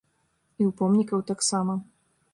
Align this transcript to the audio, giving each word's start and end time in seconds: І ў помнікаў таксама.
І 0.61 0.65
ў 0.65 0.71
помнікаў 0.81 1.19
таксама. 1.33 1.73